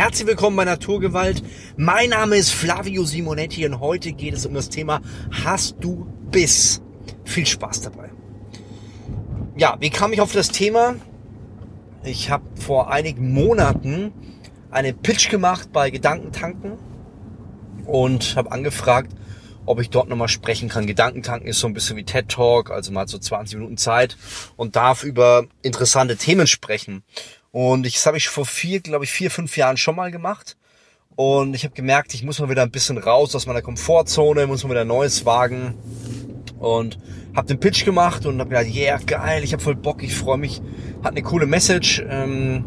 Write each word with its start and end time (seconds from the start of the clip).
Herzlich 0.00 0.26
willkommen 0.26 0.56
bei 0.56 0.64
Naturgewalt. 0.64 1.42
Mein 1.76 2.08
Name 2.08 2.36
ist 2.36 2.52
Flavio 2.52 3.04
Simonetti 3.04 3.66
und 3.66 3.80
heute 3.80 4.12
geht 4.12 4.32
es 4.32 4.46
um 4.46 4.54
das 4.54 4.70
Thema 4.70 5.02
Hast 5.44 5.76
du 5.80 6.06
Biss? 6.30 6.80
Viel 7.24 7.44
Spaß 7.44 7.82
dabei. 7.82 8.08
Ja, 9.58 9.76
wie 9.78 9.90
kam 9.90 10.14
ich 10.14 10.22
auf 10.22 10.32
das 10.32 10.48
Thema? 10.48 10.94
Ich 12.02 12.30
habe 12.30 12.44
vor 12.58 12.90
einigen 12.90 13.34
Monaten 13.34 14.14
einen 14.70 14.96
Pitch 14.96 15.28
gemacht 15.28 15.70
bei 15.70 15.90
Gedankentanken 15.90 16.78
und 17.84 18.36
habe 18.36 18.52
angefragt, 18.52 19.12
ob 19.66 19.82
ich 19.82 19.90
dort 19.90 20.08
nochmal 20.08 20.28
sprechen 20.28 20.70
kann. 20.70 20.86
Gedankentanken 20.86 21.46
ist 21.46 21.60
so 21.60 21.66
ein 21.66 21.74
bisschen 21.74 21.98
wie 21.98 22.04
TED 22.04 22.30
Talk, 22.30 22.70
also 22.70 22.94
hat 22.94 23.10
so 23.10 23.18
20 23.18 23.58
Minuten 23.58 23.76
Zeit 23.76 24.16
und 24.56 24.76
darf 24.76 25.04
über 25.04 25.44
interessante 25.60 26.16
Themen 26.16 26.46
sprechen. 26.46 27.02
Und 27.52 27.86
ich, 27.86 27.94
das 27.94 28.06
habe 28.06 28.16
ich 28.16 28.28
vor 28.28 28.46
vier, 28.46 28.80
glaube 28.80 29.04
ich, 29.04 29.10
vier, 29.10 29.30
fünf 29.30 29.56
Jahren 29.56 29.76
schon 29.76 29.96
mal 29.96 30.10
gemacht. 30.10 30.56
Und 31.16 31.54
ich 31.54 31.64
habe 31.64 31.74
gemerkt, 31.74 32.14
ich 32.14 32.22
muss 32.22 32.38
mal 32.38 32.48
wieder 32.48 32.62
ein 32.62 32.70
bisschen 32.70 32.98
raus 32.98 33.34
aus 33.34 33.46
meiner 33.46 33.62
Komfortzone, 33.62 34.46
muss 34.46 34.64
mal 34.64 34.70
wieder 34.70 34.84
Neues 34.84 35.26
wagen. 35.26 35.74
Und 36.58 36.98
habe 37.34 37.48
den 37.48 37.60
Pitch 37.60 37.84
gemacht 37.84 38.26
und 38.26 38.38
habe 38.38 38.50
gedacht, 38.50 38.74
yeah, 38.74 38.98
geil, 38.98 39.42
ich 39.44 39.52
habe 39.52 39.62
voll 39.62 39.74
Bock, 39.74 40.02
ich 40.02 40.14
freue 40.14 40.38
mich. 40.38 40.60
Hat 41.02 41.12
eine 41.12 41.22
coole 41.22 41.46
Message. 41.46 42.02
Ähm, 42.08 42.64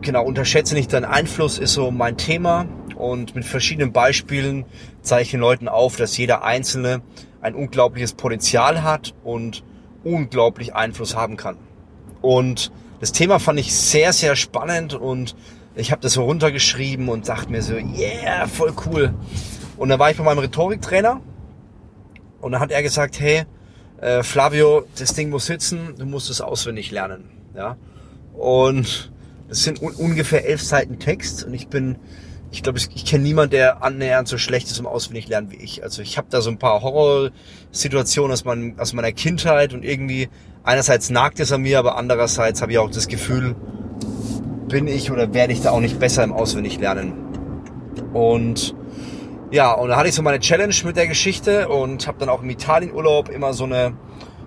genau, 0.00 0.24
unterschätze 0.24 0.74
nicht 0.74 0.92
deinen 0.92 1.04
Einfluss, 1.04 1.58
ist 1.58 1.72
so 1.72 1.90
mein 1.90 2.16
Thema. 2.16 2.66
Und 2.94 3.34
mit 3.34 3.44
verschiedenen 3.44 3.92
Beispielen 3.92 4.64
zeige 5.02 5.22
ich 5.22 5.30
den 5.32 5.40
Leuten 5.40 5.68
auf, 5.68 5.96
dass 5.96 6.16
jeder 6.16 6.44
Einzelne 6.44 7.02
ein 7.40 7.54
unglaubliches 7.54 8.14
Potenzial 8.14 8.82
hat 8.82 9.14
und 9.24 9.64
unglaublich 10.04 10.74
Einfluss 10.74 11.16
haben 11.16 11.36
kann. 11.36 11.56
Und 12.22 12.70
das 13.00 13.12
Thema 13.12 13.38
fand 13.38 13.58
ich 13.60 13.74
sehr, 13.74 14.12
sehr 14.12 14.36
spannend 14.36 14.94
und 14.94 15.34
ich 15.74 15.90
habe 15.90 16.00
das 16.02 16.12
so 16.12 16.24
runtergeschrieben 16.24 17.08
und 17.08 17.28
dachte 17.28 17.50
mir 17.50 17.62
so, 17.62 17.74
yeah, 17.74 18.46
voll 18.46 18.72
cool. 18.86 19.14
Und 19.76 19.88
dann 19.88 19.98
war 19.98 20.10
ich 20.10 20.16
bei 20.16 20.22
meinem 20.22 20.38
Rhetoriktrainer 20.38 21.20
und 22.40 22.52
dann 22.52 22.60
hat 22.60 22.70
er 22.70 22.82
gesagt, 22.82 23.18
hey, 23.20 23.44
äh, 24.00 24.22
Flavio, 24.22 24.84
das 24.98 25.14
Ding 25.14 25.30
muss 25.30 25.46
sitzen, 25.46 25.94
du 25.98 26.06
musst 26.06 26.30
es 26.30 26.40
auswendig 26.40 26.90
lernen. 26.90 27.24
Ja. 27.56 27.76
Und 28.34 29.12
das 29.48 29.64
sind 29.64 29.82
un 29.82 29.94
ungefähr 29.94 30.46
elf 30.46 30.62
Seiten 30.62 30.98
Text 30.98 31.44
und 31.44 31.54
ich 31.54 31.68
bin, 31.68 31.96
ich 32.54 32.62
glaube, 32.62 32.78
ich, 32.78 33.04
kenne 33.04 33.24
niemanden, 33.24 33.50
der 33.50 33.82
annähernd 33.82 34.28
so 34.28 34.38
schlecht 34.38 34.70
ist 34.70 34.78
im 34.78 34.86
Auswendiglernen 34.86 35.50
wie 35.50 35.56
ich. 35.56 35.82
Also 35.82 36.02
ich 36.02 36.16
habe 36.16 36.28
da 36.30 36.40
so 36.40 36.50
ein 36.50 36.58
paar 36.58 36.82
Horrorsituationen 36.82 38.32
aus, 38.32 38.44
mein, 38.44 38.78
aus 38.78 38.92
meiner 38.92 39.10
Kindheit 39.10 39.74
und 39.74 39.84
irgendwie 39.84 40.28
einerseits 40.62 41.10
nagt 41.10 41.40
es 41.40 41.50
an 41.50 41.62
mir, 41.62 41.80
aber 41.80 41.96
andererseits 41.96 42.62
habe 42.62 42.70
ich 42.70 42.78
auch 42.78 42.90
das 42.90 43.08
Gefühl, 43.08 43.56
bin 44.68 44.86
ich 44.86 45.10
oder 45.10 45.34
werde 45.34 45.52
ich 45.52 45.62
da 45.62 45.72
auch 45.72 45.80
nicht 45.80 45.98
besser 45.98 46.22
im 46.22 46.32
Auswendiglernen. 46.32 47.12
Und 48.12 48.76
ja, 49.50 49.72
und 49.72 49.88
da 49.88 49.96
hatte 49.96 50.08
ich 50.08 50.14
so 50.14 50.22
meine 50.22 50.38
Challenge 50.38 50.74
mit 50.84 50.96
der 50.96 51.08
Geschichte 51.08 51.68
und 51.68 52.06
habe 52.06 52.18
dann 52.20 52.28
auch 52.28 52.42
im 52.42 52.50
Italienurlaub 52.50 53.30
immer 53.30 53.52
so 53.52 53.64
eine, 53.64 53.96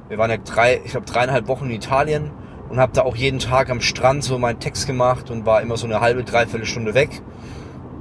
wir 0.07 0.17
waren 0.17 0.31
ja 0.31 0.37
drei, 0.37 0.79
ich 0.83 0.91
glaube 0.91 1.05
dreieinhalb 1.05 1.49
Wochen 1.49 1.65
in 1.65 1.71
Italien 1.71 2.31
und 2.69 2.79
habe 2.79 2.93
da 2.93 3.01
auch 3.01 3.17
jeden 3.17 3.39
Tag 3.39 3.69
am 3.69 3.81
Strand 3.81 4.23
so 4.23 4.39
meinen 4.39 4.61
Text 4.61 4.87
gemacht 4.87 5.29
und 5.29 5.45
war 5.45 5.61
immer 5.61 5.75
so 5.75 5.87
eine 5.87 5.99
halbe, 5.99 6.23
dreiviertel 6.23 6.65
Stunde 6.65 6.93
weg. 6.93 7.21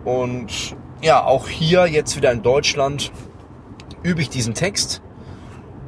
Und 0.06 0.76
ja, 1.02 1.24
auch 1.24 1.48
hier 1.48 1.86
jetzt 1.86 2.16
wieder 2.16 2.30
in 2.30 2.42
Deutschland 2.42 3.10
übe 4.04 4.22
ich 4.22 4.30
diesen 4.30 4.54
Text 4.54 5.02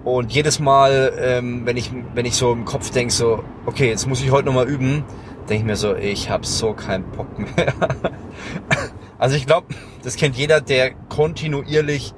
und 0.02 0.33
jedes 0.33 0.58
Mal, 0.58 1.12
ähm, 1.20 1.64
wenn 1.66 1.77
ich 1.77 1.92
wenn 2.14 2.27
ich 2.27 2.34
so 2.34 2.52
im 2.52 2.64
Kopf 2.64 2.91
denke, 2.91 3.14
so, 3.14 3.44
okay, 3.64 3.89
jetzt 3.89 4.08
muss 4.08 4.20
ich 4.20 4.33
heute 4.33 4.46
nochmal 4.46 4.69
üben, 4.69 5.05
denke 5.48 5.62
ich 5.62 5.64
mir 5.64 5.77
so, 5.77 5.94
ich 5.94 6.30
habe 6.30 6.44
so 6.44 6.72
keinen 6.72 7.05
Bock 7.12 7.28
mehr. 7.39 7.72
also 9.19 9.36
ich 9.36 9.46
glaube, 9.46 9.69
das 10.02 10.16
kennt 10.16 10.34
jeder, 10.34 10.61
der 10.61 10.94
kontinuierlich 10.94 12.12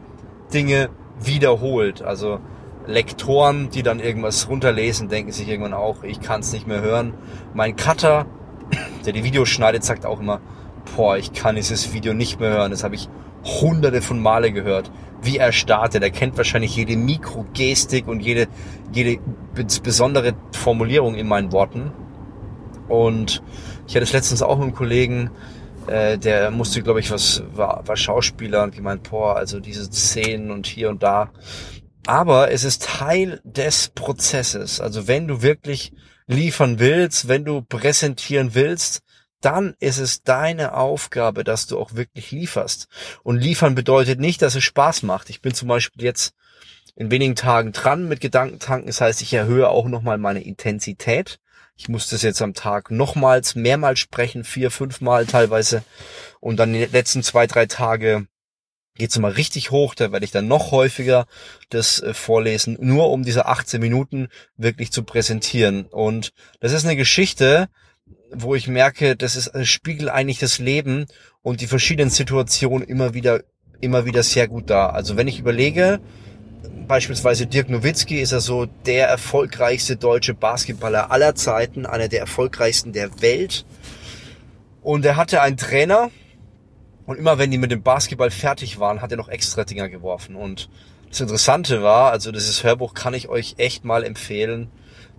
Dinge 0.54 0.88
wiederholt. 1.20 2.00
Also 2.00 2.40
Lektoren, 2.86 3.68
die 3.68 3.82
dann 3.82 4.00
irgendwas 4.00 4.48
runterlesen, 4.48 5.10
denken 5.10 5.32
sich 5.32 5.48
irgendwann 5.48 5.74
auch, 5.74 6.02
ich 6.02 6.20
kann 6.20 6.40
es 6.40 6.50
nicht 6.54 6.66
mehr 6.66 6.80
hören. 6.80 7.12
Mein 7.52 7.76
Cutter, 7.76 8.24
der 9.04 9.12
die 9.12 9.22
Videos 9.22 9.50
schneidet, 9.50 9.84
sagt 9.84 10.06
auch 10.06 10.20
immer, 10.20 10.40
boah, 10.96 11.16
ich 11.16 11.32
kann 11.32 11.56
dieses 11.56 11.92
Video 11.92 12.14
nicht 12.14 12.40
mehr 12.40 12.50
hören. 12.50 12.70
Das 12.70 12.84
habe 12.84 12.94
ich 12.94 13.08
hunderte 13.44 14.02
von 14.02 14.20
Male 14.20 14.52
gehört, 14.52 14.90
wie 15.22 15.38
er 15.38 15.52
startet. 15.52 16.02
Er 16.02 16.10
kennt 16.10 16.36
wahrscheinlich 16.36 16.76
jede 16.76 16.96
Mikrogestik 16.96 18.06
und 18.06 18.20
jede, 18.20 18.48
jede 18.92 19.18
besondere 19.82 20.34
Formulierung 20.52 21.14
in 21.14 21.28
meinen 21.28 21.52
Worten. 21.52 21.92
Und 22.88 23.42
ich 23.86 23.94
hatte 23.94 24.04
es 24.04 24.12
letztens 24.12 24.42
auch 24.42 24.56
mit 24.56 24.64
einem 24.64 24.74
Kollegen, 24.74 25.30
äh, 25.86 26.18
der 26.18 26.50
musste, 26.50 26.82
glaube 26.82 27.00
ich, 27.00 27.10
was, 27.10 27.42
war, 27.54 27.86
war 27.86 27.96
Schauspieler 27.96 28.62
und 28.64 28.74
gemeint, 28.74 29.08
boah, 29.10 29.36
also 29.36 29.60
diese 29.60 29.84
Szenen 29.84 30.50
und 30.50 30.66
hier 30.66 30.90
und 30.90 31.02
da. 31.02 31.30
Aber 32.06 32.50
es 32.50 32.64
ist 32.64 32.84
Teil 32.84 33.40
des 33.44 33.90
Prozesses. 33.94 34.80
Also 34.80 35.06
wenn 35.06 35.28
du 35.28 35.42
wirklich 35.42 35.92
liefern 36.26 36.78
willst, 36.78 37.28
wenn 37.28 37.44
du 37.44 37.62
präsentieren 37.62 38.54
willst, 38.54 39.02
dann 39.40 39.74
ist 39.80 39.98
es 39.98 40.22
deine 40.22 40.74
Aufgabe, 40.74 41.44
dass 41.44 41.66
du 41.66 41.78
auch 41.78 41.94
wirklich 41.94 42.30
lieferst. 42.30 42.88
Und 43.22 43.38
liefern 43.38 43.74
bedeutet 43.74 44.20
nicht, 44.20 44.42
dass 44.42 44.54
es 44.54 44.64
Spaß 44.64 45.02
macht. 45.02 45.30
Ich 45.30 45.40
bin 45.40 45.54
zum 45.54 45.68
Beispiel 45.68 46.04
jetzt 46.04 46.34
in 46.94 47.10
wenigen 47.10 47.36
Tagen 47.36 47.72
dran 47.72 48.08
mit 48.08 48.20
Gedankentanken. 48.20 48.86
Das 48.86 49.00
heißt, 49.00 49.22
ich 49.22 49.32
erhöhe 49.32 49.68
auch 49.68 49.86
nochmal 49.86 50.18
meine 50.18 50.42
Intensität. 50.42 51.38
Ich 51.76 51.88
muss 51.88 52.10
das 52.10 52.20
jetzt 52.20 52.42
am 52.42 52.52
Tag 52.52 52.90
nochmals, 52.90 53.54
mehrmals 53.54 54.00
sprechen, 54.00 54.44
vier, 54.44 54.70
fünfmal 54.70 55.24
teilweise. 55.24 55.82
Und 56.40 56.58
dann 56.58 56.74
die 56.74 56.84
letzten 56.84 57.22
zwei, 57.22 57.46
drei 57.46 57.64
Tage 57.64 58.26
geht's 58.96 59.18
mal 59.18 59.32
richtig 59.32 59.70
hoch. 59.70 59.94
Da 59.94 60.12
werde 60.12 60.26
ich 60.26 60.30
dann 60.30 60.46
noch 60.46 60.72
häufiger 60.72 61.26
das 61.70 62.02
äh, 62.02 62.12
vorlesen, 62.12 62.76
nur 62.80 63.10
um 63.10 63.22
diese 63.22 63.46
18 63.46 63.80
Minuten 63.80 64.28
wirklich 64.58 64.92
zu 64.92 65.04
präsentieren. 65.04 65.86
Und 65.86 66.32
das 66.60 66.72
ist 66.72 66.84
eine 66.84 66.96
Geschichte, 66.96 67.70
wo 68.32 68.54
ich 68.54 68.68
merke, 68.68 69.16
das 69.16 69.36
ist 69.36 69.48
ein 69.48 69.66
Spiegel 69.66 70.08
eigentlich 70.08 70.38
das 70.38 70.58
Leben 70.58 71.06
und 71.42 71.60
die 71.60 71.66
verschiedenen 71.66 72.10
Situationen 72.10 72.86
immer 72.86 73.14
wieder, 73.14 73.42
immer 73.80 74.04
wieder 74.04 74.22
sehr 74.22 74.48
gut 74.48 74.70
da. 74.70 74.90
Also 74.90 75.16
wenn 75.16 75.28
ich 75.28 75.38
überlege, 75.38 76.00
beispielsweise 76.86 77.46
Dirk 77.46 77.70
Nowitzki 77.70 78.20
ist 78.20 78.32
er 78.32 78.40
so 78.40 78.66
der 78.66 79.08
erfolgreichste 79.08 79.96
deutsche 79.96 80.34
Basketballer 80.34 81.10
aller 81.10 81.34
Zeiten, 81.34 81.86
einer 81.86 82.08
der 82.08 82.20
erfolgreichsten 82.20 82.92
der 82.92 83.22
Welt. 83.22 83.64
Und 84.82 85.04
er 85.04 85.16
hatte 85.16 85.42
einen 85.42 85.56
Trainer 85.56 86.10
und 87.06 87.18
immer 87.18 87.38
wenn 87.38 87.50
die 87.50 87.58
mit 87.58 87.70
dem 87.70 87.82
Basketball 87.82 88.30
fertig 88.30 88.78
waren, 88.78 89.02
hat 89.02 89.10
er 89.10 89.16
noch 89.16 89.28
extra 89.28 89.64
Dinger 89.64 89.88
geworfen. 89.88 90.36
Und 90.36 90.68
das 91.08 91.20
Interessante 91.20 91.82
war, 91.82 92.12
also 92.12 92.30
dieses 92.30 92.62
Hörbuch 92.62 92.94
kann 92.94 93.14
ich 93.14 93.28
euch 93.28 93.56
echt 93.58 93.84
mal 93.84 94.04
empfehlen. 94.04 94.70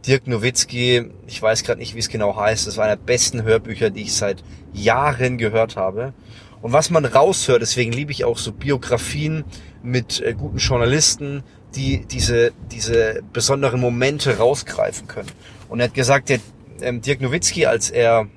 Dirk 0.06 0.28
Nowitzki, 0.28 1.12
ich 1.28 1.42
weiß 1.42 1.64
gerade 1.64 1.80
nicht, 1.80 1.96
wie 1.96 2.00
es 2.00 2.10
genau 2.10 2.36
heißt, 2.36 2.66
das 2.66 2.78
war 2.78 2.86
einer 2.86 2.96
der 2.96 3.04
besten 3.04 3.44
Hörbücher, 3.44 3.90
die 3.92 4.02
ich 4.02 4.14
seit 4.14 4.44
Jahren 4.74 5.38
gehört 5.38 5.76
habe. 5.76 6.14
Und 6.62 6.74
was 6.74 6.90
man 6.90 7.06
raushört, 7.06 7.62
deswegen 7.62 7.92
liebe 7.92 8.12
ich 8.12 8.26
auch 8.26 8.38
so 8.38 8.52
Biografien 8.52 9.44
mit 9.84 10.22
äh, 10.22 10.34
guten 10.34 10.58
Journalisten, 10.58 11.44
die 11.76 12.06
diese, 12.06 12.52
diese 12.72 13.22
besonderen 13.34 13.80
Momente 13.80 14.38
rausgreifen 14.38 15.08
können. 15.08 15.32
Und 15.70 15.80
er 15.80 15.86
hat 15.86 15.94
gesagt, 15.94 16.30
der 16.30 16.40
ähm, 16.82 17.02
Dirk 17.02 17.22
Nowitzki, 17.22 17.66
als 17.66 17.90
er 17.90 18.28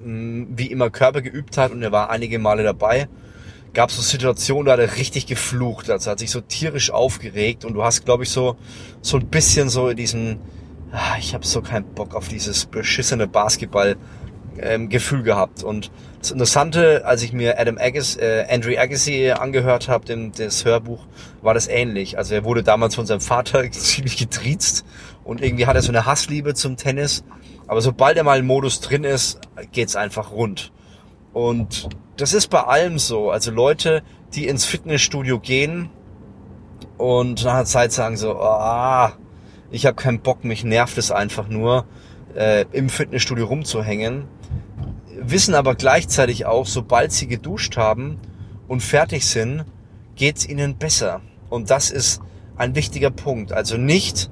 mh, 0.00 0.06
mm, 0.06 0.48
wie 0.56 0.66
immer 0.66 0.90
Körper 0.90 1.22
geübt 1.22 1.56
hat 1.56 1.72
und 1.72 1.82
er 1.82 1.92
war 1.92 2.10
einige 2.10 2.38
Male 2.38 2.62
dabei, 2.62 3.08
gab 3.78 3.92
so 3.92 4.02
Situationen, 4.02 4.66
da 4.66 4.72
hat 4.72 4.80
er 4.80 4.96
richtig 4.96 5.26
geflucht, 5.26 5.88
also 5.88 6.10
hat 6.10 6.18
sich 6.18 6.32
so 6.32 6.40
tierisch 6.40 6.90
aufgeregt 6.90 7.64
und 7.64 7.74
du 7.74 7.84
hast, 7.84 8.04
glaube 8.04 8.24
ich, 8.24 8.30
so 8.30 8.56
so 9.02 9.18
ein 9.18 9.28
bisschen 9.28 9.68
so 9.68 9.92
diesen, 9.92 10.40
ah, 10.90 11.14
ich 11.20 11.32
habe 11.32 11.46
so 11.46 11.62
keinen 11.62 11.84
Bock 11.94 12.16
auf 12.16 12.26
dieses 12.26 12.66
beschissene 12.66 13.28
Basketball 13.28 13.94
ähm, 14.58 14.88
Gefühl 14.88 15.22
gehabt 15.22 15.62
und 15.62 15.92
das 16.18 16.32
Interessante, 16.32 17.04
als 17.06 17.22
ich 17.22 17.32
mir 17.32 17.60
Adam 17.60 17.78
Agassi, 17.78 18.18
äh, 18.18 18.52
Andrew 18.52 18.76
Agassi 18.76 19.30
angehört 19.30 19.86
habe, 19.88 20.04
dem 20.04 20.32
das 20.32 20.64
Hörbuch, 20.64 21.06
war 21.40 21.54
das 21.54 21.68
ähnlich. 21.68 22.18
Also 22.18 22.34
er 22.34 22.42
wurde 22.42 22.64
damals 22.64 22.96
von 22.96 23.06
seinem 23.06 23.20
Vater 23.20 23.62
ziemlich 23.70 24.16
getriezt 24.16 24.84
und 25.22 25.40
irgendwie 25.40 25.66
hat 25.66 25.76
er 25.76 25.82
so 25.82 25.92
eine 25.92 26.04
Hassliebe 26.04 26.54
zum 26.54 26.76
Tennis. 26.76 27.22
Aber 27.68 27.80
sobald 27.80 28.16
er 28.16 28.24
mal 28.24 28.40
im 28.40 28.46
Modus 28.46 28.80
drin 28.80 29.04
ist, 29.04 29.38
geht's 29.70 29.94
einfach 29.94 30.32
rund. 30.32 30.72
Und 31.32 31.88
das 32.16 32.32
ist 32.32 32.48
bei 32.48 32.62
allem 32.62 32.98
so. 32.98 33.30
Also 33.30 33.50
Leute, 33.50 34.02
die 34.34 34.46
ins 34.46 34.64
Fitnessstudio 34.64 35.38
gehen 35.38 35.90
und 36.96 37.44
nach 37.44 37.54
einer 37.54 37.64
Zeit 37.64 37.92
sagen 37.92 38.16
so, 38.16 38.36
ah, 38.36 39.12
ich 39.70 39.86
habe 39.86 39.96
keinen 39.96 40.20
Bock, 40.20 40.44
mich 40.44 40.64
nervt 40.64 40.98
es 40.98 41.10
einfach 41.10 41.48
nur, 41.48 41.84
äh, 42.34 42.64
im 42.72 42.88
Fitnessstudio 42.88 43.46
rumzuhängen, 43.46 44.24
wissen 45.20 45.54
aber 45.54 45.74
gleichzeitig 45.74 46.46
auch, 46.46 46.66
sobald 46.66 47.12
sie 47.12 47.26
geduscht 47.26 47.76
haben 47.76 48.18
und 48.66 48.82
fertig 48.82 49.26
sind, 49.26 49.64
geht's 50.16 50.46
ihnen 50.46 50.76
besser. 50.76 51.20
Und 51.50 51.70
das 51.70 51.90
ist 51.90 52.20
ein 52.56 52.74
wichtiger 52.74 53.10
Punkt. 53.10 53.52
Also 53.52 53.76
nicht 53.76 54.30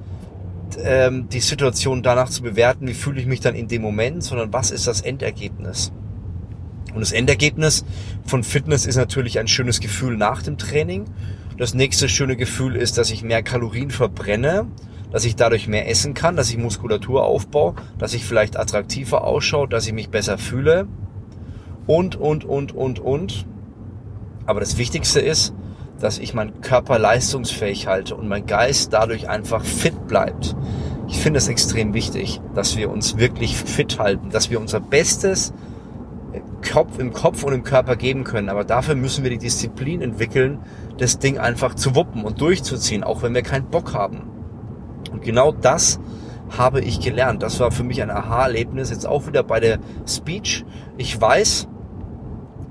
ähm, 0.82 1.28
die 1.28 1.40
Situation 1.40 2.02
danach 2.02 2.28
zu 2.28 2.42
bewerten, 2.42 2.88
wie 2.88 2.94
fühle 2.94 3.20
ich 3.20 3.26
mich 3.26 3.40
dann 3.40 3.54
in 3.54 3.68
dem 3.68 3.82
Moment, 3.82 4.24
sondern 4.24 4.52
was 4.52 4.70
ist 4.70 4.86
das 4.86 5.00
Endergebnis. 5.00 5.92
Und 6.96 7.02
das 7.02 7.12
Endergebnis 7.12 7.84
von 8.24 8.42
Fitness 8.42 8.86
ist 8.86 8.96
natürlich 8.96 9.38
ein 9.38 9.48
schönes 9.48 9.80
Gefühl 9.80 10.16
nach 10.16 10.42
dem 10.42 10.56
Training. 10.56 11.04
Das 11.58 11.74
nächste 11.74 12.08
schöne 12.08 12.36
Gefühl 12.36 12.74
ist, 12.74 12.96
dass 12.96 13.10
ich 13.10 13.22
mehr 13.22 13.42
Kalorien 13.42 13.90
verbrenne, 13.90 14.66
dass 15.12 15.26
ich 15.26 15.36
dadurch 15.36 15.68
mehr 15.68 15.90
essen 15.90 16.14
kann, 16.14 16.36
dass 16.36 16.48
ich 16.48 16.56
Muskulatur 16.56 17.22
aufbaue, 17.22 17.74
dass 17.98 18.14
ich 18.14 18.24
vielleicht 18.24 18.58
attraktiver 18.58 19.24
ausschaue, 19.24 19.68
dass 19.68 19.86
ich 19.86 19.92
mich 19.92 20.08
besser 20.08 20.38
fühle 20.38 20.88
und, 21.86 22.16
und, 22.16 22.46
und, 22.46 22.74
und, 22.74 22.98
und. 22.98 23.46
Aber 24.46 24.60
das 24.60 24.78
Wichtigste 24.78 25.20
ist, 25.20 25.52
dass 26.00 26.18
ich 26.18 26.32
meinen 26.32 26.62
Körper 26.62 26.98
leistungsfähig 26.98 27.88
halte 27.88 28.16
und 28.16 28.26
mein 28.26 28.46
Geist 28.46 28.94
dadurch 28.94 29.28
einfach 29.28 29.66
fit 29.66 30.06
bleibt. 30.06 30.56
Ich 31.08 31.18
finde 31.18 31.36
es 31.36 31.48
extrem 31.48 31.92
wichtig, 31.92 32.40
dass 32.54 32.78
wir 32.78 32.90
uns 32.90 33.18
wirklich 33.18 33.54
fit 33.54 33.98
halten, 33.98 34.30
dass 34.30 34.48
wir 34.48 34.58
unser 34.58 34.80
Bestes 34.80 35.52
Kopf, 36.76 36.98
im 36.98 37.14
Kopf 37.14 37.42
und 37.42 37.54
im 37.54 37.62
Körper 37.62 37.96
geben 37.96 38.22
können. 38.24 38.50
Aber 38.50 38.62
dafür 38.62 38.96
müssen 38.96 39.24
wir 39.24 39.30
die 39.30 39.38
Disziplin 39.38 40.02
entwickeln, 40.02 40.58
das 40.98 41.18
Ding 41.18 41.38
einfach 41.38 41.74
zu 41.74 41.94
wuppen 41.94 42.22
und 42.22 42.42
durchzuziehen, 42.42 43.02
auch 43.02 43.22
wenn 43.22 43.34
wir 43.34 43.40
keinen 43.40 43.70
Bock 43.70 43.94
haben. 43.94 44.24
Und 45.10 45.22
genau 45.22 45.52
das 45.52 45.98
habe 46.50 46.82
ich 46.82 47.00
gelernt. 47.00 47.42
Das 47.42 47.60
war 47.60 47.70
für 47.70 47.82
mich 47.82 48.02
ein 48.02 48.10
Aha-Erlebnis. 48.10 48.90
Jetzt 48.90 49.06
auch 49.06 49.26
wieder 49.26 49.42
bei 49.42 49.58
der 49.58 49.78
Speech. 50.06 50.66
Ich 50.98 51.18
weiß, 51.18 51.66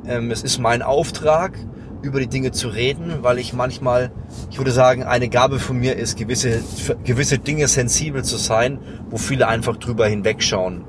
ähm, 0.05 0.29
es 0.29 0.43
ist 0.43 0.59
mein 0.59 0.83
Auftrag, 0.83 1.57
über 2.03 2.19
die 2.19 2.27
Dinge 2.27 2.51
zu 2.51 2.67
reden, 2.67 3.23
weil 3.23 3.39
ich 3.39 3.53
manchmal, 3.53 4.11
ich 4.51 4.59
würde 4.59 4.69
sagen, 4.69 5.01
eine 5.01 5.29
Gabe 5.29 5.57
von 5.57 5.79
mir 5.79 5.95
ist, 5.95 6.15
gewisse, 6.15 6.61
gewisse 7.03 7.39
Dinge 7.39 7.67
sensibel 7.67 8.23
zu 8.23 8.37
sein, 8.37 8.77
wo 9.09 9.17
viele 9.17 9.47
einfach 9.47 9.77
drüber 9.77 10.05
hinwegschauen. 10.05 10.83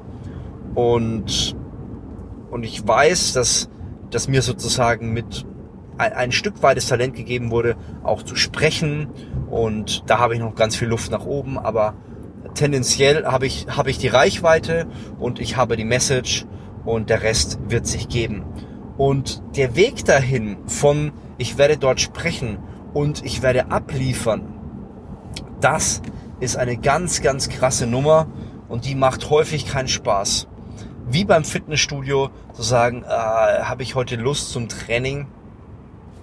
Und 0.75 1.57
und 2.57 2.65
ich 2.65 2.89
weiß, 2.89 3.35
dass, 3.35 3.69
dass 4.11 4.29
mir 4.29 4.41
sozusagen 4.41 5.13
mit 5.13 5.45
ein, 5.99 6.15
ein 6.15 6.33
Stück 6.33 6.63
weit 6.63 6.79
das 6.79 6.89
Talent 6.89 7.15
gegeben 7.15 7.51
wurde, 7.51 7.77
auch 8.03 8.23
zu 8.23 8.35
sprechen. 8.35 9.09
Und 9.51 10.05
da 10.09 10.19
habe 10.19 10.33
ich 10.33 10.41
noch 10.41 10.55
ganz 10.55 10.75
viel 10.75 10.89
Luft 10.89 11.11
nach 11.11 11.27
oben, 11.27 11.59
aber 11.59 11.93
tendenziell 12.55 13.27
habe 13.27 13.45
ich, 13.45 13.67
habe 13.69 13.91
ich 13.91 13.99
die 13.99 14.09
Reichweite 14.09 14.87
und 15.19 15.39
ich 15.39 15.59
habe 15.59 15.77
die 15.77 15.85
Message 15.85 16.47
und 16.87 17.11
der 17.11 17.23
Rest 17.23 17.59
wird 17.69 17.87
sich 17.87 18.09
geben. 18.09 18.47
Und 18.97 19.43
der 19.55 19.77
Weg 19.77 20.07
dahin 20.07 20.57
von 20.67 21.13
ich 21.37 21.59
werde 21.59 21.77
dort 21.77 22.01
sprechen 22.01 22.57
und 22.95 23.23
ich 23.23 23.43
werde 23.43 23.71
abliefern, 23.71 24.55
das 25.61 26.01
ist 26.41 26.57
eine 26.57 26.79
ganz, 26.79 27.21
ganz 27.21 27.51
krasse 27.51 27.87
Nummer 27.87 28.29
und 28.71 28.87
die 28.87 28.95
macht 28.95 29.29
häufig 29.29 29.67
keinen 29.67 29.89
Spaß 29.89 30.49
wie 31.07 31.25
beim 31.25 31.45
Fitnessstudio 31.45 32.31
zu 32.53 32.63
sagen, 32.63 33.05
äh, 33.05 33.09
habe 33.09 33.83
ich 33.85 33.95
heute 33.95 34.17
Lust 34.17 34.51
zum 34.51 34.69
Training? 34.69 35.27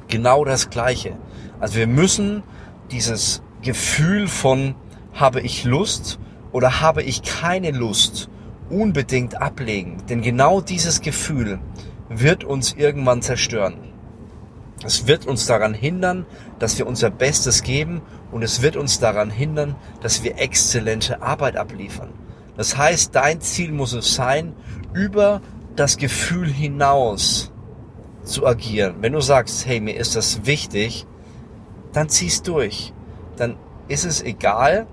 Genau 0.10 0.44
das 0.44 0.70
Gleiche. 0.70 1.18
Also 1.60 1.76
wir 1.76 1.88
müssen 1.88 2.44
dieses 2.92 3.42
Gefühl 3.62 4.28
von 4.28 4.76
habe 5.14 5.40
ich 5.40 5.64
Lust 5.64 6.20
oder 6.52 6.82
habe 6.82 7.02
ich 7.02 7.24
keine 7.24 7.72
Lust 7.72 8.30
unbedingt 8.70 9.42
ablegen. 9.42 10.04
Denn 10.10 10.22
genau 10.22 10.60
dieses 10.60 11.00
Gefühl 11.00 11.60
wird 12.10 12.44
uns 12.44 12.74
irgendwann 12.74 13.22
zerstören. 13.22 13.76
Es 14.86 15.08
wird 15.08 15.26
uns 15.26 15.46
daran 15.46 15.74
hindern, 15.74 16.26
dass 16.60 16.78
wir 16.78 16.88
unser 16.88 17.10
Bestes 17.10 17.64
geben 17.64 18.02
und 18.32 18.44
es 18.44 18.62
wird 18.62 18.76
uns 18.76 19.00
daran 19.00 19.30
hindern, 19.30 19.78
dass 20.02 20.24
wir 20.24 20.38
exzellente 20.40 21.22
Arbeit 21.22 21.56
abliefern. 21.56 22.10
Das 22.56 22.78
heißt, 22.78 23.16
dein 23.16 23.42
Ziel 23.42 23.72
muss 23.72 23.94
es 23.94 24.14
sein, 24.14 24.54
über 24.94 25.42
das 25.76 25.98
Gefühl 25.98 26.48
hinaus 26.48 27.52
zu 28.24 28.46
agieren. 28.46 28.96
Wenn 29.02 29.14
du 29.14 29.22
sagst, 29.22 29.66
hey, 29.66 29.80
mir 29.80 29.96
ist 29.96 30.16
das 30.16 30.46
wichtig, 30.46 31.06
dann 31.94 32.10
ziehst 32.10 32.48
durch. 32.48 32.94
Dann 33.36 33.58
ist 33.88 34.06
es 34.06 34.22
egal, 34.22 34.88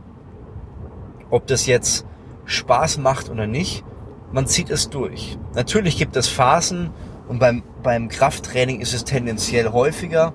ob 1.31 1.47
das 1.47 1.67
jetzt 1.67 2.07
Spaß 2.45 2.99
macht 2.99 3.31
oder 3.31 3.47
nicht. 3.47 3.85
Man 4.33 4.47
zieht 4.47 4.71
es 4.71 4.91
durch. 4.91 5.39
Natürlich 5.55 5.97
gibt 5.97 6.17
es 6.17 6.29
Phasen 6.29 6.91
und 7.29 7.39
beim, 7.39 7.63
beim 7.83 8.09
Krafttraining 8.09 8.81
ist 8.81 8.95
es 8.95 9.05
tendenziell 9.05 9.71
häufiger, 9.71 10.33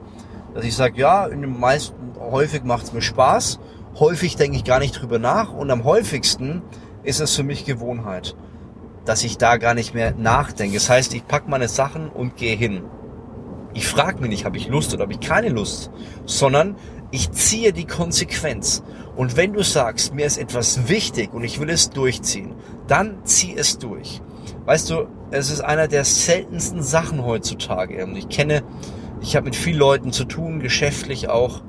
dass 0.53 0.63
ich 0.63 0.75
sage, 0.75 0.99
ja, 0.99 1.25
in 1.25 1.41
den 1.41 1.59
meisten 1.59 1.95
häufig 2.19 2.63
macht 2.63 2.85
es 2.85 2.93
mir 2.93 3.01
Spaß. 3.01 3.59
Häufig 3.99 4.35
denke 4.35 4.57
ich 4.57 4.63
gar 4.63 4.79
nicht 4.79 5.01
drüber 5.01 5.19
nach 5.19 5.53
und 5.53 5.71
am 5.71 5.83
häufigsten 5.83 6.61
ist 7.05 7.19
es 7.19 7.35
für 7.35 7.43
mich 7.43 7.65
Gewohnheit, 7.65 8.35
dass 9.05 9.23
ich 9.23 9.37
da 9.37 9.57
gar 9.57 9.73
nicht 9.73 9.93
mehr 9.93 10.13
nachdenke. 10.15 10.75
Das 10.75 10.89
heißt, 10.89 11.13
ich 11.13 11.27
pack 11.27 11.47
meine 11.47 11.67
Sachen 11.67 12.09
und 12.09 12.35
gehe 12.35 12.55
hin. 12.55 12.83
Ich 13.73 13.87
frage 13.87 14.21
mich 14.21 14.29
nicht, 14.29 14.45
habe 14.45 14.57
ich 14.57 14.67
Lust 14.67 14.93
oder 14.93 15.03
habe 15.03 15.13
ich 15.13 15.19
keine 15.19 15.49
Lust, 15.49 15.91
sondern 16.25 16.75
ich 17.11 17.31
ziehe 17.31 17.73
die 17.73 17.85
Konsequenz. 17.85 18.83
Und 19.15 19.37
wenn 19.37 19.53
du 19.53 19.63
sagst, 19.63 20.13
mir 20.13 20.25
ist 20.25 20.37
etwas 20.37 20.87
wichtig 20.89 21.33
und 21.33 21.43
ich 21.43 21.59
will 21.59 21.69
es 21.69 21.89
durchziehen, 21.89 22.55
dann 22.87 23.19
zieh 23.23 23.55
es 23.55 23.77
durch. 23.77 24.21
Weißt 24.65 24.89
du, 24.89 25.07
es 25.31 25.51
ist 25.51 25.61
einer 25.61 25.87
der 25.87 26.03
seltensten 26.05 26.81
Sachen 26.81 27.23
heutzutage. 27.23 28.03
Und 28.03 28.15
ich 28.15 28.29
kenne, 28.29 28.63
ich 29.21 29.35
habe 29.35 29.45
mit 29.45 29.55
vielen 29.55 29.77
Leuten 29.77 30.11
zu 30.11 30.25
tun, 30.25 30.59
geschäftlich 30.59 31.29
auch. 31.29 31.61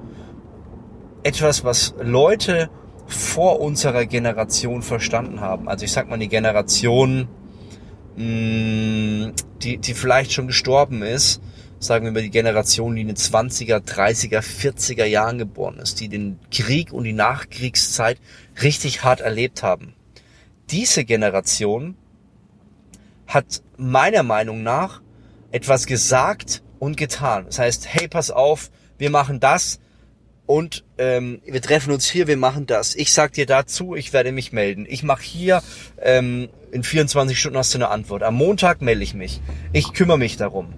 Etwas, 1.23 1.65
was 1.65 1.95
Leute 2.01 2.71
vor 3.07 3.61
unserer 3.61 4.07
Generation 4.07 4.83
verstanden 4.83 5.41
haben. 5.41 5.69
Also 5.69 5.85
ich 5.85 5.93
sag 5.93 6.09
mal 6.09 6.19
die 6.19 6.29
Generation, 6.29 7.29
mh, 8.17 8.25
mm, 8.25 9.33
die, 9.63 9.79
die 9.79 9.95
vielleicht 9.95 10.33
schon 10.33 10.47
gestorben 10.47 11.03
ist, 11.03 11.41
sagen 11.79 12.05
wir 12.05 12.13
mal 12.13 12.23
die 12.23 12.31
Generation, 12.31 12.95
die 12.95 13.03
in 13.03 13.09
den 13.09 13.17
20er, 13.17 13.79
30er, 13.79 14.41
40er 14.41 15.05
Jahren 15.05 15.39
geboren 15.39 15.79
ist, 15.79 16.01
die 16.01 16.09
den 16.09 16.39
Krieg 16.51 16.93
und 16.93 17.05
die 17.05 17.13
Nachkriegszeit 17.13 18.19
richtig 18.63 19.05
hart 19.05 19.21
erlebt 19.21 19.63
haben. 19.63 19.95
Diese 20.71 21.05
Generation 21.05 21.97
hat 23.27 23.63
meiner 23.77 24.23
Meinung 24.23 24.63
nach 24.63 25.01
etwas 25.51 25.87
gesagt 25.87 26.63
und 26.79 26.97
getan. 26.97 27.47
Das 27.47 27.59
heißt, 27.59 27.87
hey, 27.89 28.09
pass 28.09 28.31
auf, 28.31 28.71
wir 28.99 29.11
machen 29.11 29.41
das, 29.41 29.81
und 30.47 30.85
ähm, 30.97 31.43
wir 31.45 31.61
treffen 31.61 31.93
uns 31.93 32.09
hier, 32.09 32.29
wir 32.29 32.37
machen 32.37 32.67
das. 32.67 32.95
Ich 32.95 33.13
sag 33.13 33.33
dir 33.33 33.47
dazu, 33.47 33.97
ich 33.97 34.13
werde 34.13 34.31
mich 34.31 34.53
melden. 34.53 34.87
Ich 34.89 35.03
mache 35.03 35.23
hier, 35.23 35.63
ähm, 36.01 36.49
in 36.71 36.85
24 36.85 37.39
Stunden 37.39 37.59
hast 37.59 37.75
du 37.75 37.79
eine 37.79 37.89
Antwort. 37.89 38.23
Am 38.23 38.35
Montag 38.37 38.81
melde 38.81 39.03
ich 39.03 39.15
mich. 39.15 39.41
Ich 39.73 39.93
kümmere 39.93 40.19
mich 40.19 40.37
darum. 40.37 40.75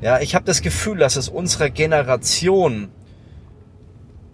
Ja, 0.00 0.20
ich 0.20 0.34
habe 0.34 0.44
das 0.44 0.62
Gefühl, 0.62 0.98
dass 0.98 1.14
es 1.14 1.28
unserer 1.28 1.70
Generation 1.70 2.88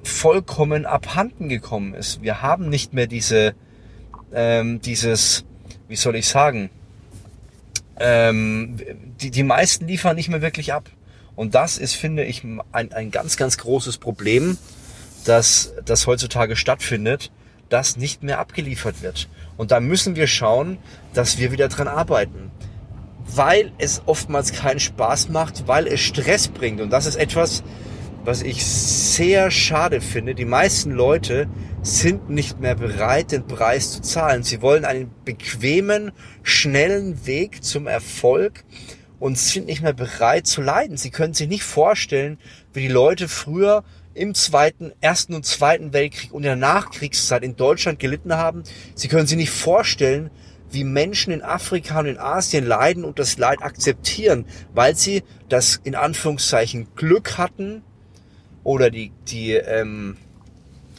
vollkommen 0.02 0.86
abhanden 0.86 1.50
gekommen 1.50 1.92
ist. 1.92 2.22
Wir 2.22 2.40
haben 2.40 2.70
nicht 2.70 2.94
mehr 2.94 3.06
diese, 3.06 3.54
ähm, 4.32 4.80
dieses, 4.80 5.44
wie 5.88 5.96
soll 5.96 6.16
ich 6.16 6.26
sagen, 6.26 6.70
ähm, 8.00 8.78
die, 9.20 9.30
die 9.30 9.42
meisten 9.42 9.86
liefern 9.86 10.16
nicht 10.16 10.30
mehr 10.30 10.40
wirklich 10.40 10.72
ab. 10.72 10.88
Und 11.36 11.54
das 11.54 11.76
ist, 11.76 11.94
finde 11.94 12.24
ich, 12.24 12.42
ein, 12.42 12.92
ein 12.92 13.10
ganz, 13.10 13.36
ganz 13.36 13.58
großes 13.58 13.98
Problem 13.98 14.56
dass 15.24 15.74
das 15.84 16.06
heutzutage 16.06 16.56
stattfindet, 16.56 17.30
das 17.68 17.96
nicht 17.96 18.22
mehr 18.22 18.38
abgeliefert 18.38 19.02
wird. 19.02 19.28
Und 19.56 19.70
da 19.70 19.80
müssen 19.80 20.16
wir 20.16 20.26
schauen, 20.26 20.78
dass 21.14 21.38
wir 21.38 21.52
wieder 21.52 21.68
dran 21.68 21.88
arbeiten. 21.88 22.50
Weil 23.26 23.72
es 23.78 24.02
oftmals 24.06 24.52
keinen 24.52 24.80
Spaß 24.80 25.28
macht, 25.28 25.68
weil 25.68 25.86
es 25.86 26.00
Stress 26.00 26.48
bringt. 26.48 26.80
Und 26.80 26.90
das 26.90 27.04
ist 27.04 27.16
etwas, 27.16 27.62
was 28.24 28.42
ich 28.42 28.64
sehr 28.64 29.50
schade 29.50 30.00
finde. 30.00 30.34
Die 30.34 30.44
meisten 30.44 30.90
Leute 30.92 31.48
sind 31.82 32.30
nicht 32.30 32.60
mehr 32.60 32.74
bereit, 32.74 33.32
den 33.32 33.46
Preis 33.46 33.92
zu 33.92 34.00
zahlen. 34.00 34.42
Sie 34.42 34.62
wollen 34.62 34.84
einen 34.84 35.10
bequemen, 35.24 36.12
schnellen 36.42 37.26
Weg 37.26 37.62
zum 37.62 37.86
Erfolg 37.86 38.64
und 39.18 39.38
sind 39.38 39.66
nicht 39.66 39.82
mehr 39.82 39.92
bereit 39.92 40.46
zu 40.46 40.62
leiden. 40.62 40.96
Sie 40.96 41.10
können 41.10 41.34
sich 41.34 41.48
nicht 41.48 41.64
vorstellen, 41.64 42.38
wie 42.72 42.82
die 42.82 42.88
Leute 42.88 43.28
früher 43.28 43.84
im 44.18 44.34
Zweiten, 44.34 44.92
Ersten 45.00 45.34
und 45.34 45.46
Zweiten 45.46 45.92
Weltkrieg 45.92 46.32
und 46.32 46.42
in 46.42 46.48
der 46.48 46.56
Nachkriegszeit 46.56 47.42
in 47.42 47.56
Deutschland 47.56 47.98
gelitten 47.98 48.34
haben. 48.34 48.64
Sie 48.94 49.08
können 49.08 49.26
sich 49.26 49.36
nicht 49.36 49.50
vorstellen, 49.50 50.30
wie 50.70 50.84
Menschen 50.84 51.32
in 51.32 51.42
Afrika 51.42 52.00
und 52.00 52.06
in 52.06 52.18
Asien 52.18 52.66
leiden 52.66 53.04
und 53.04 53.18
das 53.18 53.38
Leid 53.38 53.62
akzeptieren, 53.62 54.44
weil 54.74 54.96
sie 54.96 55.22
das 55.48 55.80
in 55.84 55.94
Anführungszeichen 55.94 56.88
Glück 56.94 57.38
hatten 57.38 57.82
oder 58.64 58.90
die, 58.90 59.12
die 59.28 59.52
ähm, 59.52 60.18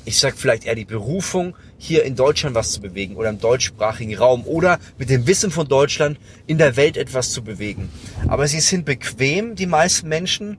ich 0.06 0.18
sag 0.18 0.38
vielleicht 0.38 0.66
eher 0.66 0.74
die 0.74 0.86
Berufung, 0.86 1.56
hier 1.78 2.04
in 2.04 2.16
Deutschland 2.16 2.56
was 2.56 2.72
zu 2.72 2.82
bewegen 2.82 3.16
oder 3.16 3.30
im 3.30 3.40
deutschsprachigen 3.40 4.16
Raum 4.18 4.44
oder 4.46 4.80
mit 4.98 5.10
dem 5.10 5.28
Wissen 5.28 5.52
von 5.52 5.68
Deutschland 5.68 6.18
in 6.48 6.58
der 6.58 6.76
Welt 6.78 6.98
etwas 6.98 7.32
zu 7.32 7.44
bewegen. 7.44 7.90
Aber 8.28 8.48
sie 8.48 8.60
sind 8.60 8.86
bequem, 8.86 9.56
die 9.56 9.68
meisten 9.68 10.10
Menschen, 10.10 10.58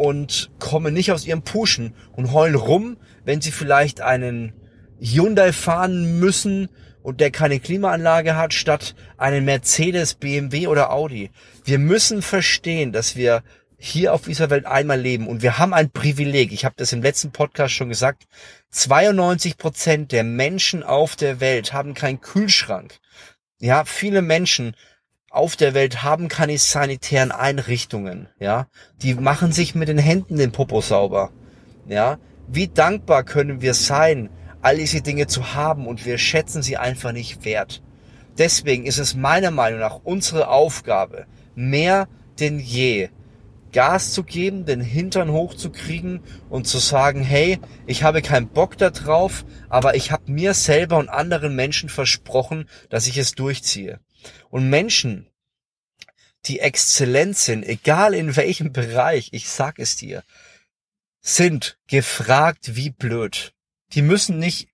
und 0.00 0.50
kommen 0.58 0.94
nicht 0.94 1.12
aus 1.12 1.26
ihrem 1.26 1.42
Pushen 1.42 1.92
und 2.12 2.32
heulen 2.32 2.54
rum, 2.54 2.96
wenn 3.26 3.42
sie 3.42 3.50
vielleicht 3.50 4.00
einen 4.00 4.54
Hyundai 4.98 5.52
fahren 5.52 6.18
müssen 6.18 6.70
und 7.02 7.20
der 7.20 7.30
keine 7.30 7.60
Klimaanlage 7.60 8.34
hat, 8.34 8.54
statt 8.54 8.94
einen 9.18 9.44
Mercedes, 9.44 10.14
BMW 10.14 10.68
oder 10.68 10.90
Audi. 10.90 11.30
Wir 11.64 11.78
müssen 11.78 12.22
verstehen, 12.22 12.92
dass 12.92 13.14
wir 13.14 13.42
hier 13.76 14.14
auf 14.14 14.22
dieser 14.22 14.48
Welt 14.48 14.64
einmal 14.64 14.98
leben 14.98 15.28
und 15.28 15.42
wir 15.42 15.58
haben 15.58 15.74
ein 15.74 15.90
Privileg. 15.90 16.50
Ich 16.50 16.64
habe 16.64 16.76
das 16.78 16.94
im 16.94 17.02
letzten 17.02 17.30
Podcast 17.30 17.74
schon 17.74 17.90
gesagt. 17.90 18.26
92 18.70 19.58
Prozent 19.58 20.12
der 20.12 20.24
Menschen 20.24 20.82
auf 20.82 21.14
der 21.14 21.40
Welt 21.40 21.74
haben 21.74 21.92
keinen 21.92 22.22
Kühlschrank. 22.22 23.00
Ja, 23.58 23.84
viele 23.84 24.22
Menschen 24.22 24.74
auf 25.30 25.54
der 25.54 25.74
Welt 25.74 26.02
haben 26.02 26.28
keine 26.28 26.58
sanitären 26.58 27.30
Einrichtungen. 27.30 28.28
Ja, 28.40 28.66
die 29.00 29.14
machen 29.14 29.52
sich 29.52 29.74
mit 29.76 29.88
den 29.88 29.98
Händen 29.98 30.36
den 30.36 30.52
Popo 30.52 30.80
sauber. 30.80 31.30
Ja, 31.86 32.18
wie 32.48 32.68
dankbar 32.68 33.22
können 33.22 33.62
wir 33.62 33.74
sein, 33.74 34.28
all 34.60 34.76
diese 34.76 35.00
Dinge 35.00 35.28
zu 35.28 35.54
haben 35.54 35.86
und 35.86 36.04
wir 36.04 36.18
schätzen 36.18 36.62
sie 36.62 36.76
einfach 36.76 37.12
nicht 37.12 37.44
wert. 37.44 37.82
Deswegen 38.38 38.86
ist 38.86 38.98
es 38.98 39.14
meiner 39.14 39.52
Meinung 39.52 39.80
nach 39.80 40.00
unsere 40.02 40.48
Aufgabe, 40.48 41.26
mehr 41.54 42.08
denn 42.40 42.58
je 42.58 43.10
Gas 43.72 44.12
zu 44.12 44.24
geben, 44.24 44.64
den 44.64 44.80
Hintern 44.80 45.30
hochzukriegen 45.30 46.20
und 46.48 46.66
zu 46.66 46.78
sagen, 46.78 47.22
hey, 47.22 47.60
ich 47.86 48.02
habe 48.02 48.20
keinen 48.20 48.48
Bock 48.48 48.76
da 48.76 48.90
drauf, 48.90 49.44
aber 49.68 49.94
ich 49.94 50.10
habe 50.10 50.30
mir 50.32 50.54
selber 50.54 50.98
und 50.98 51.08
anderen 51.08 51.54
Menschen 51.54 51.88
versprochen, 51.88 52.68
dass 52.88 53.06
ich 53.06 53.16
es 53.16 53.32
durchziehe. 53.32 54.00
Und 54.50 54.68
Menschen, 54.68 55.26
die 56.46 56.60
exzellent 56.60 57.36
sind, 57.36 57.64
egal 57.64 58.14
in 58.14 58.36
welchem 58.36 58.72
Bereich, 58.72 59.28
ich 59.32 59.48
sag 59.48 59.78
es 59.78 59.96
dir, 59.96 60.24
sind 61.20 61.78
gefragt 61.86 62.76
wie 62.76 62.90
blöd. 62.90 63.52
Die 63.92 64.02
müssen 64.02 64.38
nicht 64.38 64.68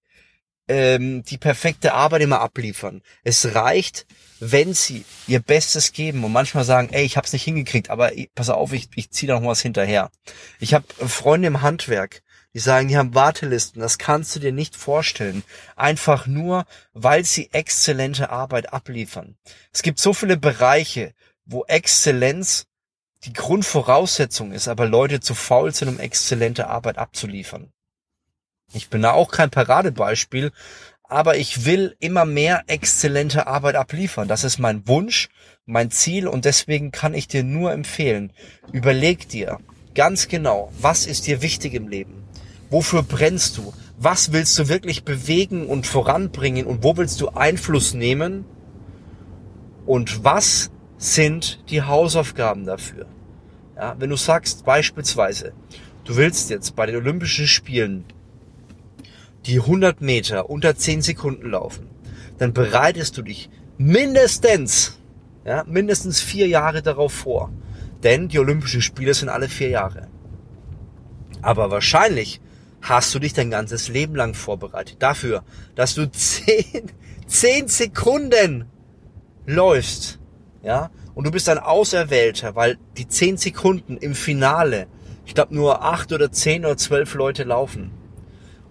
ähm, 0.68 1.22
die 1.24 1.38
perfekte 1.38 1.94
Arbeit 1.94 2.22
immer 2.22 2.40
abliefern. 2.40 3.02
Es 3.24 3.54
reicht, 3.54 4.06
wenn 4.40 4.74
sie 4.74 5.04
ihr 5.26 5.40
Bestes 5.40 5.92
geben 5.92 6.24
und 6.24 6.32
manchmal 6.32 6.64
sagen, 6.64 6.88
ey, 6.92 7.04
ich 7.04 7.16
hab's 7.16 7.32
nicht 7.32 7.44
hingekriegt, 7.44 7.90
aber 7.90 8.12
pass 8.34 8.50
auf, 8.50 8.72
ich, 8.72 8.88
ich 8.94 9.10
ziehe 9.10 9.28
da 9.28 9.40
noch 9.40 9.48
was 9.48 9.62
hinterher. 9.62 10.10
Ich 10.60 10.74
habe 10.74 10.86
Freunde 11.08 11.48
im 11.48 11.62
Handwerk, 11.62 12.22
die 12.56 12.60
sagen, 12.60 12.88
die 12.88 12.96
haben 12.96 13.14
Wartelisten, 13.14 13.82
das 13.82 13.98
kannst 13.98 14.34
du 14.34 14.40
dir 14.40 14.50
nicht 14.50 14.76
vorstellen. 14.76 15.44
Einfach 15.76 16.26
nur, 16.26 16.64
weil 16.94 17.22
sie 17.22 17.50
exzellente 17.52 18.30
Arbeit 18.30 18.72
abliefern. 18.72 19.36
Es 19.74 19.82
gibt 19.82 19.98
so 19.98 20.14
viele 20.14 20.38
Bereiche, 20.38 21.12
wo 21.44 21.66
Exzellenz 21.66 22.64
die 23.24 23.34
Grundvoraussetzung 23.34 24.52
ist, 24.52 24.68
aber 24.68 24.86
Leute 24.86 25.20
zu 25.20 25.34
faul 25.34 25.74
sind, 25.74 25.88
um 25.88 26.00
exzellente 26.00 26.68
Arbeit 26.68 26.96
abzuliefern. 26.96 27.74
Ich 28.72 28.88
bin 28.88 29.02
da 29.02 29.12
auch 29.12 29.30
kein 29.30 29.50
Paradebeispiel, 29.50 30.50
aber 31.02 31.36
ich 31.36 31.66
will 31.66 31.94
immer 32.00 32.24
mehr 32.24 32.64
exzellente 32.68 33.46
Arbeit 33.46 33.74
abliefern. 33.74 34.28
Das 34.28 34.44
ist 34.44 34.58
mein 34.58 34.88
Wunsch, 34.88 35.28
mein 35.66 35.90
Ziel 35.90 36.26
und 36.26 36.46
deswegen 36.46 36.90
kann 36.90 37.12
ich 37.12 37.28
dir 37.28 37.44
nur 37.44 37.72
empfehlen, 37.72 38.32
überleg 38.72 39.28
dir 39.28 39.58
ganz 39.94 40.28
genau, 40.28 40.72
was 40.80 41.04
ist 41.04 41.26
dir 41.26 41.42
wichtig 41.42 41.74
im 41.74 41.88
Leben? 41.88 42.25
Wofür 42.70 43.02
brennst 43.02 43.58
du? 43.58 43.72
Was 43.98 44.32
willst 44.32 44.58
du 44.58 44.68
wirklich 44.68 45.04
bewegen 45.04 45.66
und 45.66 45.86
voranbringen 45.86 46.66
und 46.66 46.82
wo 46.82 46.96
willst 46.96 47.20
du 47.20 47.28
Einfluss 47.28 47.94
nehmen? 47.94 48.44
Und 49.86 50.24
was 50.24 50.70
sind 50.98 51.60
die 51.70 51.82
Hausaufgaben 51.82 52.64
dafür? 52.64 53.06
Ja, 53.76 53.94
wenn 53.98 54.10
du 54.10 54.16
sagst 54.16 54.64
beispielsweise, 54.64 55.52
du 56.04 56.16
willst 56.16 56.50
jetzt 56.50 56.76
bei 56.76 56.86
den 56.86 56.96
Olympischen 56.96 57.46
Spielen 57.46 58.04
die 59.46 59.60
100 59.60 60.00
Meter 60.00 60.50
unter 60.50 60.76
10 60.76 61.02
Sekunden 61.02 61.50
laufen, 61.50 61.88
dann 62.38 62.52
bereitest 62.52 63.16
du 63.16 63.22
dich 63.22 63.48
mindestens, 63.78 64.98
ja, 65.44 65.64
mindestens 65.66 66.20
vier 66.20 66.48
Jahre 66.48 66.82
darauf 66.82 67.12
vor. 67.12 67.52
Denn 68.02 68.28
die 68.28 68.38
Olympischen 68.38 68.82
Spiele 68.82 69.14
sind 69.14 69.28
alle 69.28 69.48
vier 69.48 69.68
Jahre. 69.68 70.08
Aber 71.42 71.70
wahrscheinlich 71.70 72.40
hast 72.82 73.14
du 73.14 73.18
dich 73.18 73.32
dein 73.32 73.50
ganzes 73.50 73.88
Leben 73.88 74.14
lang 74.14 74.34
vorbereitet. 74.34 74.96
Dafür, 75.00 75.44
dass 75.74 75.94
du 75.94 76.10
10, 76.10 76.90
10 77.26 77.68
Sekunden 77.68 78.66
läufst. 79.46 80.18
Ja, 80.62 80.90
und 81.14 81.24
du 81.26 81.30
bist 81.30 81.48
ein 81.48 81.58
Auserwählter, 81.58 82.56
weil 82.56 82.78
die 82.96 83.06
10 83.06 83.36
Sekunden 83.36 83.96
im 83.96 84.14
Finale, 84.14 84.88
ich 85.24 85.34
glaube 85.34 85.54
nur 85.54 85.84
8 85.84 86.12
oder 86.12 86.32
10 86.32 86.64
oder 86.64 86.76
12 86.76 87.14
Leute 87.14 87.44
laufen. 87.44 87.92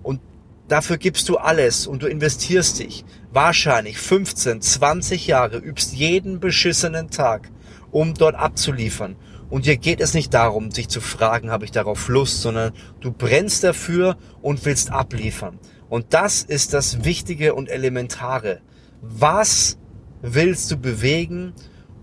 Und 0.04 0.20
Dafür 0.68 0.98
gibst 0.98 1.30
du 1.30 1.38
alles 1.38 1.86
und 1.86 2.02
du 2.02 2.08
investierst 2.08 2.80
dich. 2.80 3.06
Wahrscheinlich 3.32 4.00
15, 4.00 4.62
20 4.62 5.28
Jahre, 5.28 5.58
übst 5.58 5.94
jeden 5.94 6.40
beschissenen 6.40 7.12
Tag, 7.12 7.52
um 7.92 8.16
dort 8.16 8.36
abzuliefern. 8.36 9.16
Und 9.50 9.66
dir 9.66 9.78
geht 9.78 10.02
es 10.02 10.14
nicht 10.14 10.34
darum, 10.34 10.72
sich 10.72 10.90
zu 10.90 11.02
fragen, 11.02 11.52
habe 11.52 11.66
ich 11.66 11.72
darauf 11.72 12.08
Lust, 12.08 12.42
sondern 12.42 12.74
du 13.00 13.12
brennst 13.12 13.64
dafür 13.64 14.18
und 14.42 14.66
willst 14.66 14.92
abliefern. 14.92 15.60
Und 15.88 16.14
das 16.14 16.42
ist 16.42 16.74
das 16.74 17.04
Wichtige 17.06 17.54
und 17.54 17.70
Elementare. 17.70 18.62
Was 19.02 19.78
willst 20.22 20.72
du 20.72 20.78
bewegen 20.78 21.54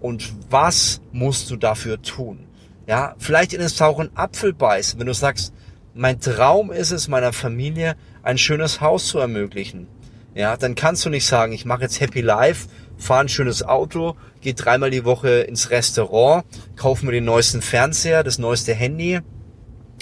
und 0.01 0.33
was 0.51 1.01
musst 1.11 1.51
du 1.51 1.57
dafür 1.57 2.01
tun? 2.01 2.47
Ja, 2.87 3.15
vielleicht 3.19 3.53
in 3.53 3.61
den 3.61 3.69
sauren 3.69 4.11
Apfel 4.15 4.53
beißen, 4.53 4.99
wenn 4.99 5.07
du 5.07 5.15
sagst, 5.15 5.53
mein 5.95 6.21
Traum 6.21 6.71
ist 6.73 6.91
es, 6.91 7.09
meiner 7.09 7.33
Familie 7.33 7.97
ein 8.23 8.39
schönes 8.39 8.81
Haus 8.81 9.07
zu 9.09 9.19
ermöglichen. 9.19 9.89
Ja, 10.35 10.57
dann 10.57 10.75
kannst 10.75 11.05
du 11.05 11.11
nicht 11.11 11.27
sagen, 11.27 11.53
ich 11.53 11.67
mache 11.67 11.83
jetzt 11.83 12.01
Happy 12.01 12.23
Life, 12.23 12.69
fahre 12.97 13.23
ein 13.23 13.29
schönes 13.29 13.63
Auto, 13.63 14.17
gehe 14.41 14.55
dreimal 14.55 14.91
die 14.91 15.05
Woche 15.05 15.41
ins 15.41 15.71
Restaurant, 15.71 16.45
kaufe 16.77 17.05
mir 17.05 17.13
den 17.13 17.27
neuesten 17.27 17.61
Fernseher, 17.61 18.23
das 18.25 18.39
neueste 18.39 18.73
Handy. 18.75 19.21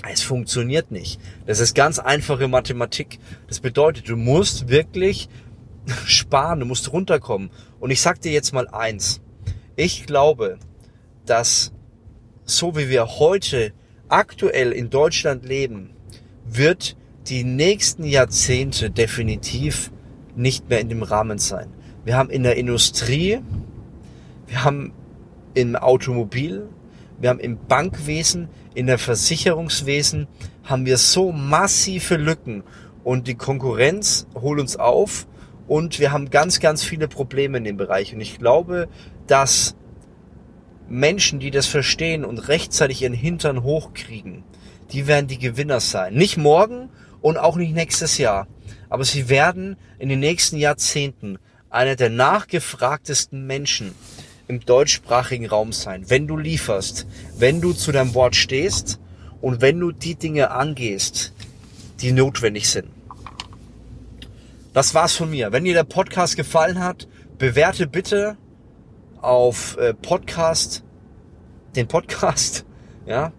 Es 0.09 0.23
funktioniert 0.23 0.93
nicht. 0.93 1.21
Das 1.47 1.59
ist 1.59 1.75
ganz 1.75 1.99
einfache 1.99 2.47
Mathematik. 2.47 3.19
Das 3.49 3.61
bedeutet, 3.61 4.09
du 4.09 4.17
musst 4.17 4.69
wirklich 4.69 5.29
sparen, 6.07 6.61
du 6.61 6.67
musst 6.67 6.93
runterkommen. 6.93 7.51
Und 7.81 7.91
ich 7.91 8.01
sag 8.01 8.21
dir 8.21 8.33
jetzt 8.33 8.53
mal 8.53 8.69
eins. 8.69 9.21
Ich 9.77 10.07
glaube, 10.07 10.59
dass 11.27 11.73
so 12.45 12.77
wie 12.77 12.89
wir 12.89 13.19
heute 13.19 13.73
aktuell 14.09 14.73
in 14.73 14.91
Deutschland 14.91 15.45
leben, 15.45 15.91
wird 16.45 16.97
die 17.29 17.45
nächsten 17.45 18.05
Jahrzehnte 18.05 18.91
definitiv 18.91 19.91
nicht 20.41 20.69
mehr 20.69 20.81
in 20.81 20.89
dem 20.89 21.03
Rahmen 21.03 21.39
sein. 21.39 21.69
Wir 22.05 22.17
haben 22.17 22.31
in 22.31 22.43
der 22.43 22.57
Industrie, 22.57 23.41
wir 24.47 24.65
haben 24.65 24.93
im 25.55 25.77
Automobil, 25.77 26.69
wir 27.21 27.31
haben 27.31 27.41
im 27.41 27.59
Bankwesen, 27.69 28.49
in 28.75 28.87
der 28.87 28.99
Versicherungswesen, 28.99 30.27
haben 30.65 30.87
wir 30.87 30.97
so 30.97 31.33
massive 31.33 32.17
Lücken 32.17 32.63
und 33.05 33.27
die 33.27 33.35
Konkurrenz 33.35 34.27
holt 34.35 34.61
uns 34.61 34.77
auf 34.77 35.27
und 35.67 36.01
wir 36.01 36.13
haben 36.13 36.31
ganz, 36.31 36.61
ganz 36.61 36.83
viele 36.83 37.09
Probleme 37.09 37.59
in 37.59 37.65
dem 37.65 37.77
Bereich. 37.77 38.15
Und 38.15 38.21
ich 38.21 38.39
glaube, 38.39 38.89
dass 39.27 39.77
Menschen, 40.89 41.39
die 41.39 41.51
das 41.51 41.67
verstehen 41.67 42.25
und 42.25 42.49
rechtzeitig 42.49 43.03
ihren 43.03 43.13
Hintern 43.13 43.63
hochkriegen, 43.63 44.43
die 44.93 45.07
werden 45.07 45.29
die 45.29 45.39
Gewinner 45.39 45.81
sein. 45.81 46.15
Nicht 46.15 46.37
morgen 46.37 46.89
und 47.21 47.39
auch 47.39 47.57
nicht 47.57 47.75
nächstes 47.75 48.19
Jahr. 48.19 48.49
Aber 48.91 49.05
sie 49.05 49.31
werden 49.31 49.77
in 49.99 50.11
den 50.11 50.21
nächsten 50.21 50.59
Jahrzehnten 50.59 51.39
einer 51.71 51.97
der 51.97 52.11
nachgefragtesten 52.11 53.47
Menschen 53.47 53.95
im 54.49 54.61
deutschsprachigen 54.61 55.47
Raum 55.47 55.73
sein. 55.73 56.11
Wenn 56.11 56.27
du 56.27 56.37
lieferst, 56.37 57.07
wenn 57.39 57.61
du 57.61 57.73
zu 57.73 57.93
deinem 57.93 58.15
Wort 58.15 58.35
stehst 58.35 58.99
und 59.41 59.63
wenn 59.63 59.79
du 59.79 59.93
die 59.93 60.17
Dinge 60.17 60.51
angehst, 60.51 61.33
die 62.01 62.13
notwendig 62.13 62.69
sind. 62.69 62.89
Das 64.73 64.95
war's 64.95 65.15
von 65.15 65.31
mir. 65.31 65.53
Wenn 65.53 65.65
dir 65.65 65.75
der 65.75 65.85
Podcast 65.85 66.37
gefallen 66.37 66.81
hat, 66.81 67.09
bewerte 67.39 67.87
bitte 67.87 68.37
auf 69.21 69.77
äh, 69.79 69.95
Podcast 69.95 70.83
den 71.77 71.87
Podcast, 71.87 72.65
ja, 73.07 73.33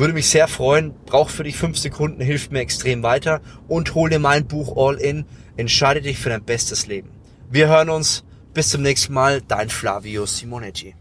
würde 0.00 0.14
mich 0.14 0.28
sehr 0.28 0.48
freuen. 0.48 0.94
Braucht 1.06 1.30
für 1.30 1.44
dich 1.44 1.56
fünf 1.56 1.78
Sekunden, 1.78 2.20
hilft 2.20 2.50
mir 2.50 2.60
extrem 2.60 3.04
weiter. 3.04 3.40
Und 3.68 3.94
hol 3.94 4.10
dir 4.10 4.18
mein 4.18 4.46
Buch 4.46 4.76
All 4.76 4.96
In. 4.96 5.26
Entscheide 5.56 6.00
dich 6.00 6.18
für 6.18 6.30
dein 6.30 6.42
bestes 6.42 6.86
Leben. 6.88 7.10
Wir 7.48 7.68
hören 7.68 7.90
uns. 7.90 8.24
Bis 8.52 8.70
zum 8.70 8.82
nächsten 8.82 9.12
Mal. 9.12 9.42
Dein 9.46 9.68
Flavio 9.68 10.26
Simonetti. 10.26 10.96